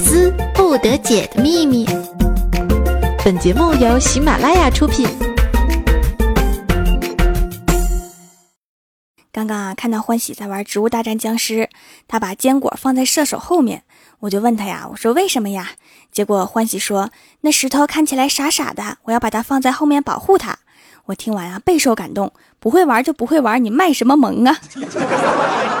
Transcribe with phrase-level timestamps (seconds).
[0.00, 1.86] 思不得解的秘密。
[3.24, 5.06] 本节目由喜马拉雅出品。
[9.30, 11.54] 刚刚啊，看到欢喜在玩《植物大战僵尸》，
[12.08, 13.84] 他把坚果放在射手后面，
[14.20, 15.70] 我就问他呀，我说为什么呀？
[16.10, 17.10] 结果欢喜说，
[17.42, 20.58] 那石头看起来傻傻的，我要把它放在后面保护它。
[21.06, 22.32] 我听完啊，备受感动。
[22.58, 24.56] 不会玩就不会玩，你卖什么萌啊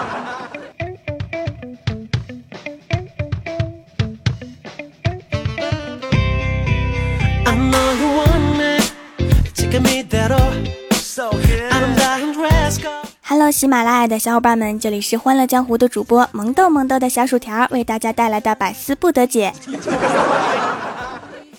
[13.22, 19.52] ？Hello，喜马拉雅的小伙伴们，这里是欢乐江湖的主播萌豆萌豆的小薯条为大家带来的百思不得解。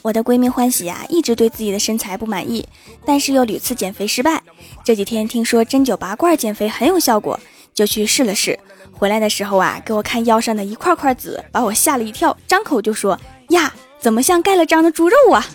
[0.01, 2.65] 我的闺蜜欢喜啊，一直对自己的身材不满意，
[3.05, 4.41] 但是又屡次减肥失败。
[4.83, 7.37] 这几天听说针灸拔罐减肥很有效果，
[7.73, 8.57] 就去试了试。
[8.93, 13.19] 回来的时候啊，给我看腰上的一块块紫，把我吓了一跳，张口就说
[13.49, 15.45] ：“呀，怎么像盖了章的猪肉啊？”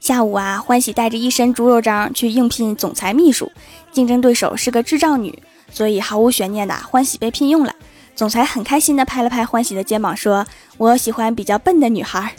[0.00, 3.50] 下午啊，欢喜带着一身猪肉章去应聘总裁秘书，
[3.92, 5.40] 竞争对手是个智障女，
[5.72, 7.72] 所以毫无悬念的欢喜被聘用了。
[8.14, 10.44] 总裁很开心的拍了拍欢喜的肩膀，说
[10.76, 12.34] ：“我喜欢比较笨的女孩。”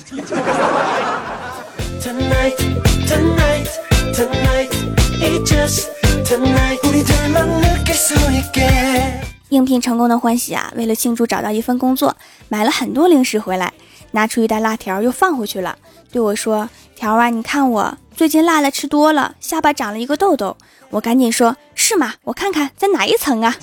[9.49, 12.15] 应聘成功的欢喜啊，为了庆祝找到一份工作，
[12.49, 13.73] 买了很多零食回来，
[14.11, 15.77] 拿出一袋辣条又放回去了，
[16.11, 16.69] 对我说。
[16.95, 20.55] 条啊，你看我最近辣的吃多了，下巴长了一个痘痘。
[20.89, 22.13] 我赶紧说：“是吗？
[22.23, 23.53] 我看看在哪一层啊？”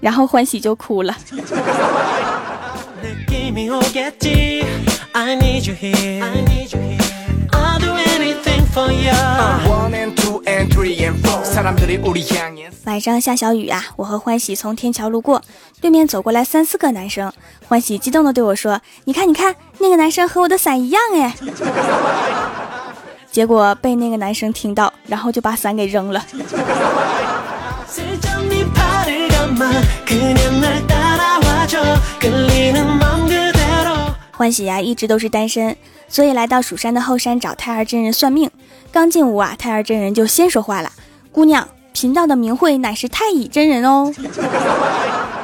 [0.00, 1.14] 然后欢喜就哭了。
[12.86, 15.40] 晚上下小雨啊，我和欢喜从天桥路过，
[15.80, 17.32] 对面走过来三四个男生。
[17.68, 21.34] 欢喜激动的对我说：“你看，你看，那个男生和我的伞一样哎！”
[23.30, 26.24] 结果被那个男生听到，然后就把伞给扔了。
[34.36, 35.76] 欢喜呀，一直都是单身，
[36.08, 38.50] 所以来到蜀山的后山找太二真人算命。
[38.90, 40.90] 刚进屋啊，太二真人就先说话了
[41.30, 44.12] ：“姑娘，贫道的名讳乃是太乙真人哦。”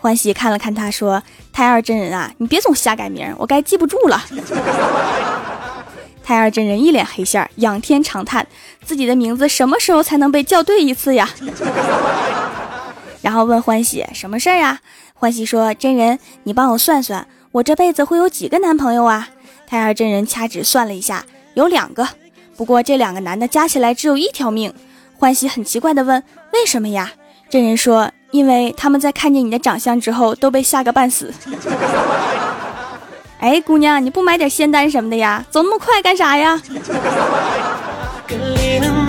[0.00, 1.20] 欢喜看了看他，说
[1.52, 4.24] ：“太二真人啊，你别总瞎改名，我该记不住了。
[6.22, 8.46] ”太二真人一脸黑线，仰天长叹
[8.84, 11.28] ：“自己的名字什么时候才能被叫对一次呀？”
[13.20, 14.78] 然后问欢喜：“什么事儿呀？”
[15.14, 19.28] 欢喜说：“真人，你帮我算算。”我这辈子会有几个男朋友啊？
[19.66, 22.06] 太二真人掐指算了一下，有两个。
[22.56, 24.72] 不过这两个男的加起来只有一条命。
[25.18, 26.22] 欢喜很奇怪的问
[26.52, 27.10] ：“为什么呀？”
[27.50, 31.32] 真人说：“因为他们在看见你的长相之后都被吓个半死。
[33.40, 35.44] ”哎，姑娘，你不买点仙丹什么的呀？
[35.50, 36.60] 走那么快干啥呀？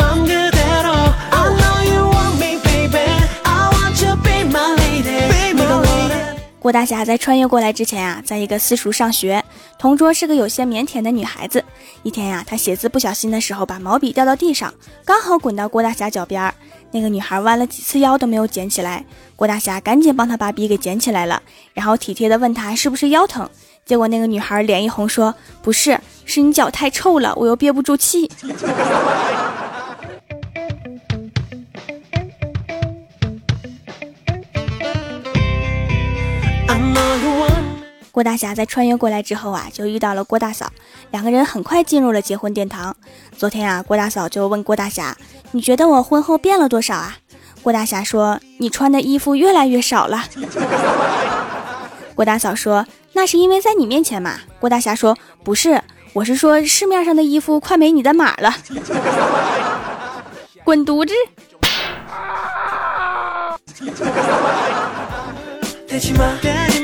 [6.69, 9.43] 郭大侠在穿越过来之前啊，在一个私塾上学，
[9.79, 11.65] 同桌是个有些腼腆的女孩子。
[12.03, 14.71] 一天呀，她写字不小心的时候，把毛笔掉到地上，
[15.03, 16.53] 刚好滚到郭大侠脚边儿。
[16.91, 19.03] 那个女孩弯了几次腰都没有捡起来，
[19.35, 21.41] 郭大侠赶紧帮她把笔给捡起来了，
[21.73, 23.49] 然后体贴的问她是不是腰疼。
[23.83, 28.29] 结果那个女孩脸一红说：“不是，是你脚太臭了，我又憋不住气。”
[38.19, 40.69] 郭大侠在穿越过来之后啊，就遇到了郭大嫂，
[41.11, 42.93] 两个人很快进入了结婚殿堂。
[43.37, 45.15] 昨天啊，郭大嫂就问郭大侠
[45.51, 47.15] ：“你觉得我婚后变了多少啊？”
[47.63, 50.25] 郭大侠说：“你穿的衣服越来越少了。
[52.13, 52.85] ”郭大嫂说
[53.15, 55.81] ：“那是因为在你面前嘛。”郭大侠说：“不是，
[56.11, 58.53] 我是说市面上的衣服快没你的码了。”
[60.65, 61.13] 滚犊子！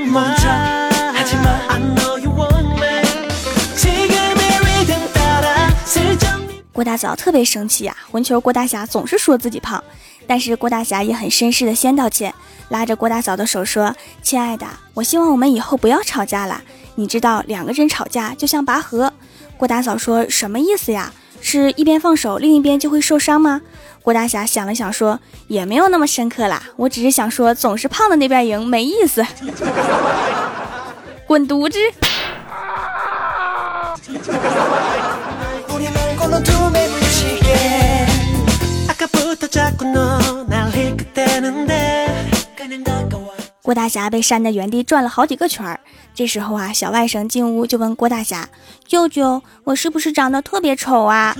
[6.75, 9.81] 郭大嫂特别生气呀，混球郭大侠总是说自己胖，
[10.27, 12.35] 但是郭大侠也很绅士的先道歉，
[12.67, 16.61] 拉着郭大嫂的手说：“亲爱的，我希望我们以后不要吵架了。
[16.95, 19.13] 你知道两个人吵架就像拔河。”
[19.55, 21.13] 郭大嫂说什么意思呀？
[21.39, 23.61] 是一边放手，另一边就会受伤吗？
[24.01, 25.17] 郭大侠想了想说
[25.47, 29.25] ：“也没有那么深刻啦，我只是想说，总是胖的那边赢没意思。
[31.25, 31.79] ”滚犊子！
[43.65, 45.79] 郭大侠被扇在原地转了好几个圈儿。
[46.13, 48.47] 这时候啊，小外甥进屋就问郭大侠
[48.85, 51.35] ：“舅舅，我是不是长得特别丑啊？”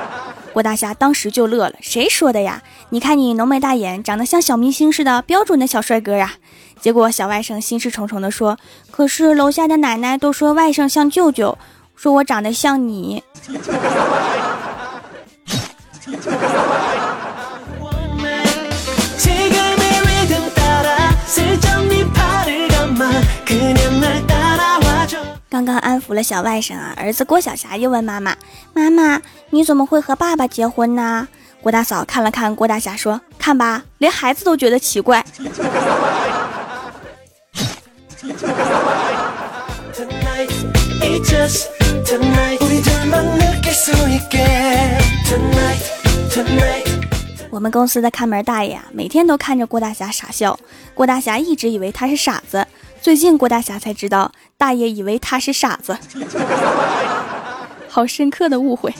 [0.54, 2.62] 郭大侠当时就乐了：“谁说的呀？
[2.90, 6.34] 你看你浓眉大眼，长得像小明星似的，标准的小帅哥呀！”
[6.80, 8.56] 结果小外甥心事重重地说
[8.92, 11.58] ：“可是楼下的奶奶都说外甥像舅舅，
[11.96, 13.24] 说我长得像你。
[25.60, 28.34] ”刚刚安抚了小外甥啊，儿子郭晓霞又问妈妈
[28.72, 29.20] ：“妈妈，
[29.50, 31.28] 你怎么会和爸爸结婚呢？”
[31.60, 35.22] 郭大嫂看了看郭大侠，说：“看吧，连孩子都觉得奇怪。”
[47.50, 50.58] 我们公司的看门大爷啊，每天都看着郭大侠傻笑。
[50.94, 52.66] 郭大侠一直以为他是傻子，
[53.02, 55.96] 最近郭大侠才知道，大爷以为他是傻子。
[57.88, 58.94] 好深刻的误会。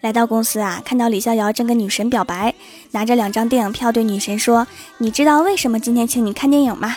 [0.00, 2.54] 来到公司啊，看到李逍遥正跟女神表白，
[2.90, 4.66] 拿着两张电影票对女神说
[4.98, 6.96] ：“你知道为什么今天请你看电影吗？”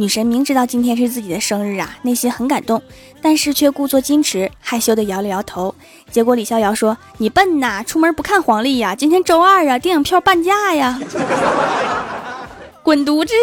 [0.00, 2.80] 女神明知道今天是自己的生日啊，内心很感动，
[3.20, 5.74] 但是却故作矜持，害羞的摇了摇头。
[6.12, 8.94] 结果李逍遥说：“你笨呐，出门不看黄历呀？
[8.94, 11.00] 今天周二啊，电影票半价呀！”
[12.84, 13.34] 滚犊子！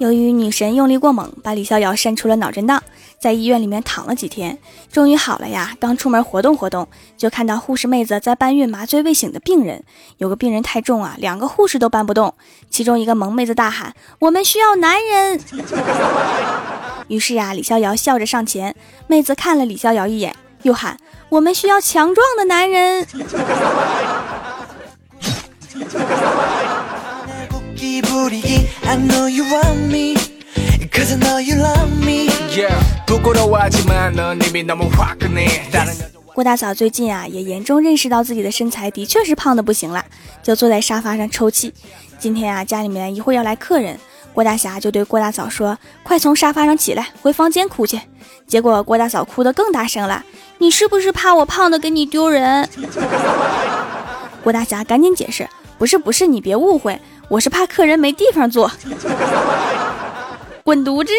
[0.00, 2.82] 由于女神用力过猛，把李逍遥扇出了脑震荡，
[3.20, 4.56] 在医院里面躺了几天，
[4.90, 5.76] 终于好了呀。
[5.78, 6.88] 刚出门活动活动，
[7.18, 9.84] 就看到护士妹子在搬运麻醉未醒的病人。
[10.16, 12.32] 有个病人太重啊，两个护士都搬不动。
[12.70, 15.38] 其中一个萌妹子大喊：“我们需要男人！”
[17.08, 18.74] 于是啊，李逍遥笑着上前，
[19.06, 20.96] 妹子看了李逍遥一眼，又喊
[21.28, 23.06] ：“我们需要强壮的男人！”
[36.34, 40.04] 郭大嫂最近啊，也严重认识到自己的身材的确是胖的不行了，
[40.42, 41.72] 就坐在沙发上抽泣。
[42.18, 43.98] 今天啊，家里面一会儿要来客人，
[44.34, 47.98] 郭大侠就对郭大嫂说：“快从沙发上起来，回房间哭去。”
[48.46, 50.22] 结果郭大嫂哭得更大声了
[50.58, 52.68] ：“你是不是怕我胖的给你丢人？”
[54.44, 55.48] 郭大侠赶紧解释
[55.78, 57.00] ：“不是，不是，你别误会。”
[57.30, 58.68] 我是怕客人没地方坐，
[60.64, 61.12] 滚犊子！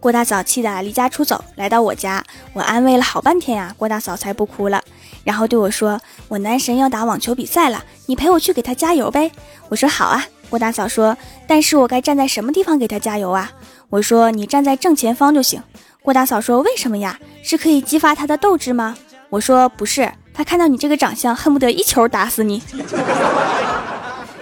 [0.00, 2.24] 郭大嫂气得离家出走，来到我家，
[2.54, 4.82] 我安慰了好半天呀，郭大嫂才不哭了，
[5.24, 9.30] 然后对我说：“我男神要打网球比赛了，你陪我去给他加油呗。”
[9.68, 11.14] 我说：“好啊。”郭大嫂说
[11.46, 13.52] ：“但是我该站在什么地方给他加油啊？”
[13.90, 15.62] 我说你站在正前方就行。
[16.02, 17.18] 郭大嫂说：“为什么呀？
[17.42, 18.96] 是可以激发他的斗志吗？”
[19.30, 22.62] 我说：“不是，他看到你这个长相，恨不得一球打死你。”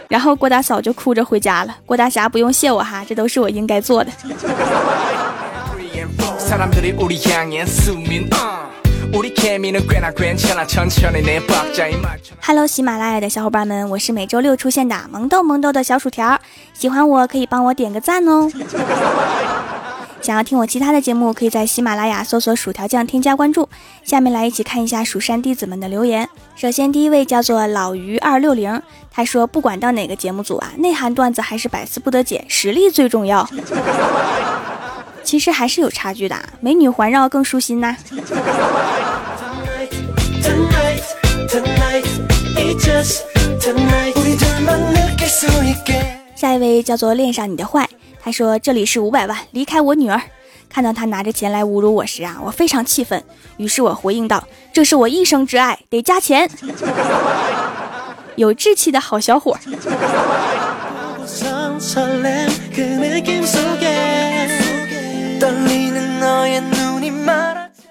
[0.08, 1.76] 然后郭大嫂就哭着回家了。
[1.84, 4.10] 郭大侠不用谢我哈，这都是我应该做的。
[12.43, 16.39] Hello，喜马拉雅的小伙伴们，我是每周六出现的萌豆萌豆的小薯条，
[16.75, 18.51] 喜欢我可以帮我点个赞哦。
[20.20, 23.69] 想要听我其他的节目，可以在喜马拉雅搜索“薯条酱”添加关注。
[24.03, 26.29] 下面来一起看一下蜀山弟子们的留言。
[26.56, 33.48] 首先第一位叫做老于二六零，他说不管到哪个节目组啊，内涵段子还是百思不得解，实力最重要。
[35.27, 37.97] 其实还是有差距的，美女环绕更舒心呐。
[46.37, 47.89] 下一位叫做恋上你的坏，
[48.23, 50.23] 他说这里是五百万，离开我女儿。
[50.69, 53.21] 看到他拿着钱来侮辱我时啊，我非常气愤，
[53.56, 56.49] 于是我回应道：“这是我一生之爱，得加钱。
[58.37, 59.59] ”有志气的好小伙。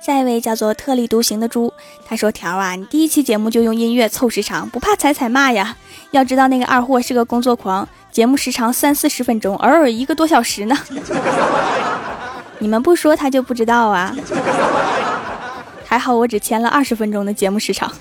[0.05, 1.73] 下一位叫做特立独行的猪，
[2.07, 5.75] 他说：“条啊，你第一期节目就用音乐凑时长，不怕踩踩骂呀？
[6.11, 10.77] 要知道那个二货是个工作狂，节目时长三四十分钟，偶尔一个多小时呢。
[12.59, 14.15] 你们不说他就不知道啊。
[15.87, 17.91] 还好我只签了二十分钟的节目时长。”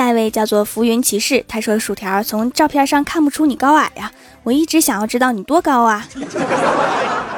[0.00, 0.30] 下一位。
[0.30, 4.10] 叫做浮云骑士，他说：“薯条从照片上看不出你高矮呀，
[4.44, 6.06] 我一直想要知道你多高啊。”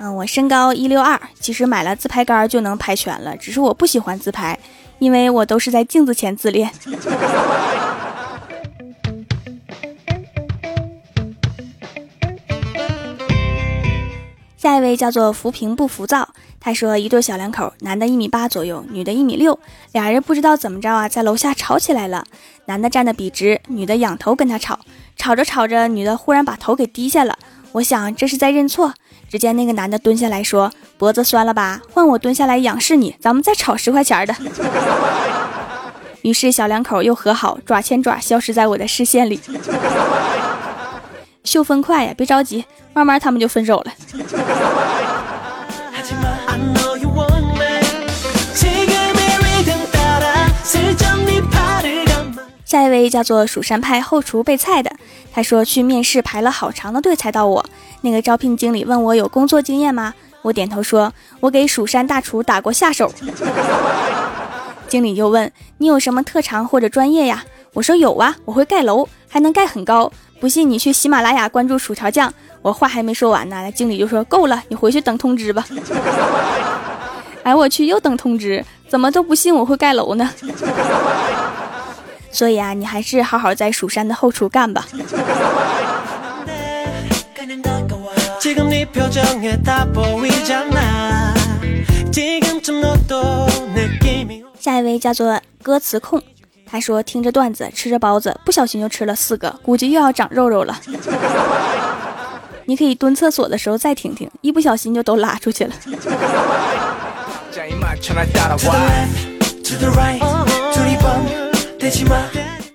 [0.00, 4.58] 嗯，我身高一六二，其实买了自拍杆就能拍全了，只是我不喜欢自拍，
[4.98, 6.72] 因为我都是在镜子前自恋。
[14.70, 16.28] 下一位叫做浮萍不浮躁，
[16.60, 19.58] 他说一对小两口，男的一米八左右，女的一米六，
[19.90, 22.24] 俩人不知道怎么着啊，在楼下吵起来了。
[22.66, 24.78] 男的站得笔直，女的仰头跟他吵，
[25.16, 27.36] 吵着吵着，女的忽然把头给低下了。
[27.72, 28.94] 我想这是在认错。
[29.28, 31.82] 只见那个男的蹲下来说：“脖子酸了吧？
[31.92, 34.34] 换我蹲下来仰视你，咱们再吵十块钱的。
[36.22, 39.40] ”于是小两口又和好，爪牵爪消失在我的视线里。
[41.44, 43.92] 秀分快呀，别着急，慢慢他们就分手了。
[52.64, 54.92] 下一位叫做蜀山派后厨备菜的，
[55.32, 57.64] 他说去面试排了好长的队才到我。
[58.02, 60.14] 那个招聘经理问我有工作经验吗？
[60.42, 63.12] 我点头说，我给蜀山大厨打过下手。
[64.86, 67.44] 经理又问你有什么特长或者专业呀？
[67.72, 70.12] 我说有啊，我会盖楼，还能盖很高。
[70.40, 72.32] 不信你去喜马拉雅关注薯条酱。
[72.62, 75.64] 我话还没说完呢，经理就说够了，你回去等通知吧。
[77.44, 80.30] 哎，我去，又等通知，怎么都不信我会盖楼呢？
[82.32, 84.86] 所以啊，你还是好好在蜀山的后厨干吧。
[94.58, 96.22] 下一位叫做歌词控。
[96.70, 100.80] 他说：“听着段子，吃着包子，不小心就吃了四个，估计又要长肉肉了。
[102.66, 105.72] 你可以蹲厕所的时候再听听，一不小心就都拉出去了。”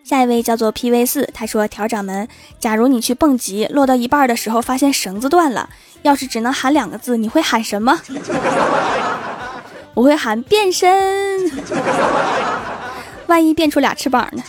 [0.04, 2.28] 下一位叫做 PV 四，他说：“调掌门，
[2.60, 5.70] 假如你去蹦极，落到一半的时候发现绳子断了，
[6.02, 7.98] 要是只能喊两个字，你会喊什么？”
[9.96, 11.50] 我会喊变身。
[13.28, 14.44] 万一变出俩翅膀呢？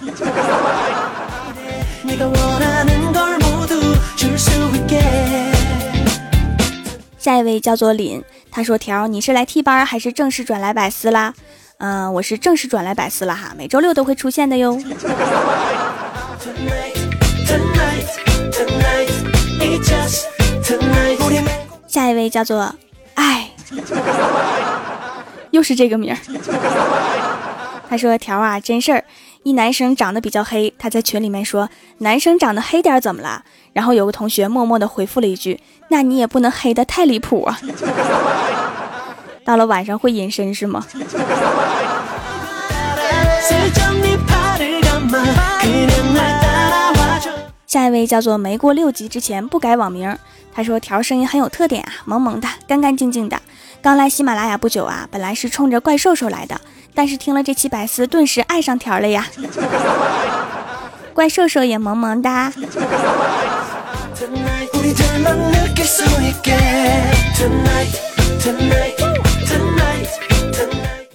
[7.19, 11.35] 下一位叫做林，他说：“条，你是来替班还是正式转来百思啦？”
[11.79, 14.81] 嗯，我是正式转来百思了哈，每周六都会出现的哟。
[21.87, 22.75] 下一位叫做
[23.15, 23.51] 爱，
[25.51, 26.19] 又是这个名儿。
[27.89, 29.05] 他说：“条啊，真事儿，
[29.45, 33.45] 一男生长得比较黑，他在群里面说男生长得黑点怎么了？
[33.73, 37.61] 然后有个同学默默的回复了一句：那你也不能黑的太离谱啊！
[39.45, 40.85] 到了晚上会隐身是吗？”
[47.67, 50.17] 下一位叫做没过六级之前不改网名。
[50.53, 53.39] 他说：“条声音很有特点啊，萌萌的，干干净净的。
[53.83, 56.61] 刚来喜马拉雅不久啊，本来是冲着怪兽兽来的。”
[56.97, 59.27] 但是听了这期百思，顿时爱上条了呀！
[61.13, 62.51] 怪兽兽也萌萌哒。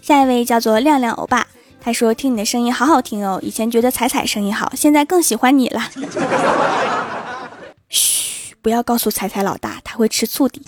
[0.02, 1.48] 下一位叫做亮亮欧巴，
[1.84, 5.90] 他说听你的声音好好听哦，以前觉得彩彩声音好，现在更喜欢你了。
[7.90, 10.62] 嘘，不要告诉彩彩老大，他会吃醋的。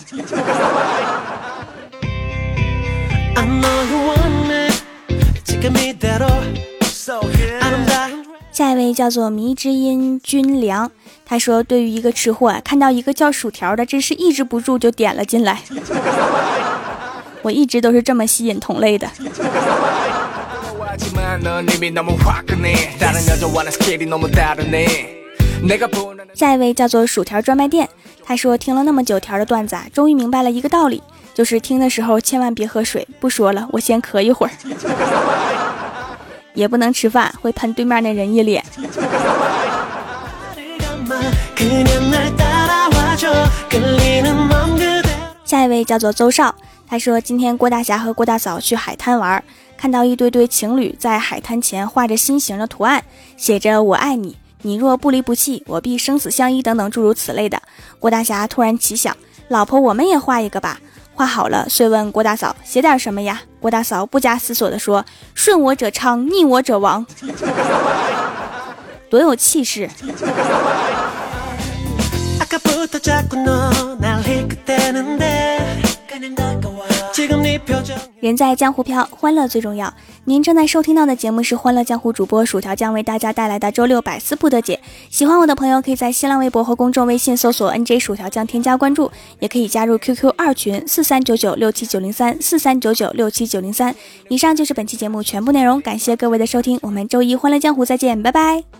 [8.52, 10.90] 下一位叫做迷之音君良，
[11.24, 15.62] 他说：“对于一个吃货，看到一个叫薯条的，真是抑制不住就点了进来。
[17.40, 19.08] 我一直都是这么吸引同类的。”
[26.34, 27.88] 下一位叫做薯条专卖店，
[28.24, 31.02] 他说：“听了那么久条的段子，啊，终于明白了一个道理。”
[31.34, 34.52] 就是听的时候千万别喝水，不说了，我先咳一会儿。
[36.54, 38.64] 也不能吃饭，会喷对面那人一脸。
[45.44, 46.54] 下一位叫做邹少，
[46.86, 49.42] 他说今天郭大侠和郭大嫂去海滩玩，
[49.76, 53.02] 看到一堆堆情侣在海滩前画着心形的图案，
[53.36, 57.60] 写着“我爱你，你若不离不弃，我必生死相依”等等诸如此类的。
[57.98, 59.14] 郭大侠突然奇想，
[59.48, 60.80] 老婆，我们也画一个吧。
[61.12, 63.42] 画好了，遂问郭大嫂写点什么呀？
[63.60, 65.04] 郭大嫂不加思索地说
[65.34, 67.06] ：“顺我者昌，逆我者亡。”
[69.10, 69.88] 多有气势！
[78.24, 79.92] 人在江湖飘，欢乐最重要。
[80.24, 84.80] 您正在收听到的节目是《欢乐江湖》，主播薯条将为大家带来的周六百思不得解。
[85.10, 93.94] 喜欢我的朋友，可以在新浪微博和公众微信搜索 “nj 薯条酱”添加关注，也可以加入 QQ 二群四三九九六七九零三四三九九六七九零三。
[94.28, 98.73] 以上就是本期节目全部内容，感谢各位的收听，我们周一《欢乐江湖》再见，拜拜。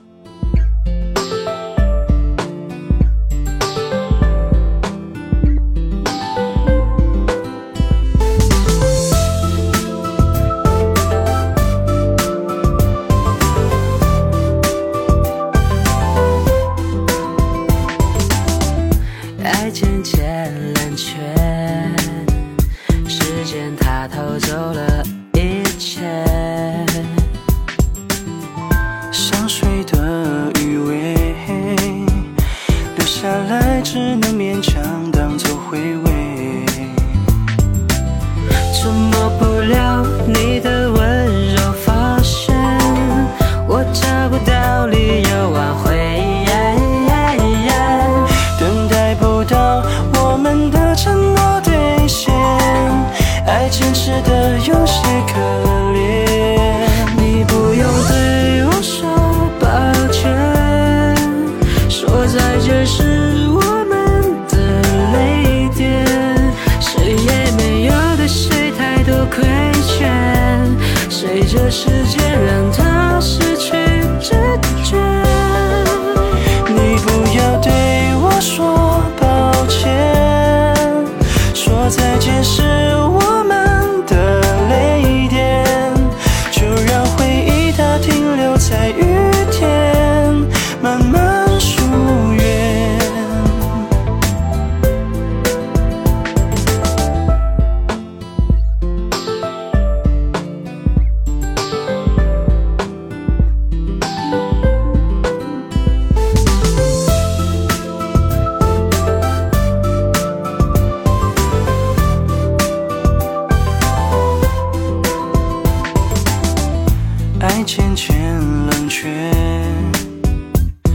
[117.67, 119.09] 渐渐冷却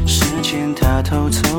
[0.06, 1.59] 时间它偷走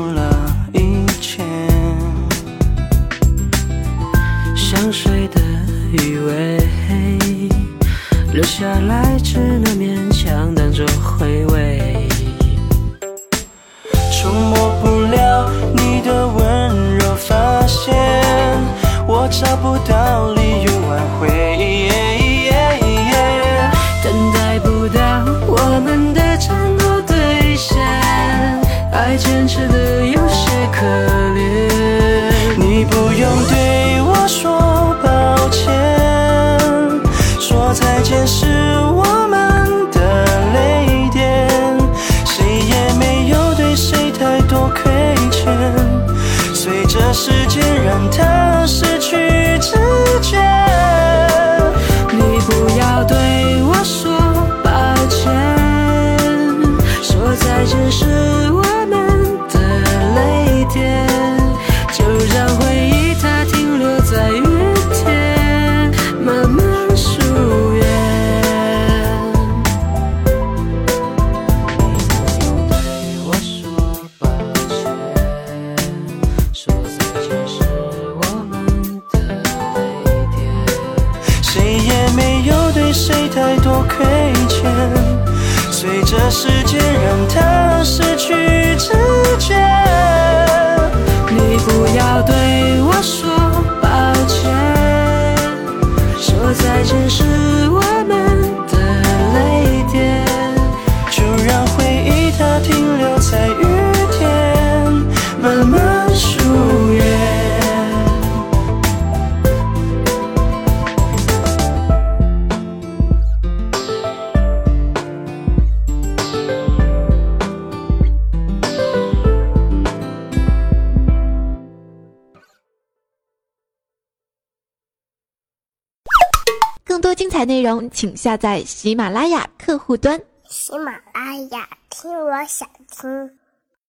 [127.89, 130.19] 请下载喜马拉雅客户端。
[130.49, 133.40] 喜马拉雅，听我想听。